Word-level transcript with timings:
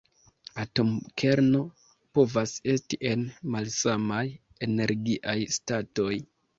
Atomkerno 0.61 1.61
povas 2.19 2.55
esti 2.75 3.01
en 3.13 3.29
malsamaj 3.59 4.27
energiaj 4.73 5.41
statoj. 5.63 6.15